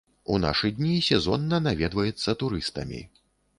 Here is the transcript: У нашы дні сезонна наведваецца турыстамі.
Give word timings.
У 0.35 0.37
нашы 0.45 0.71
дні 0.77 0.93
сезонна 1.09 1.61
наведваецца 1.67 2.37
турыстамі. 2.43 3.07